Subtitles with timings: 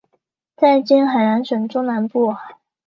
[0.55, 2.33] 在今海南省中南部。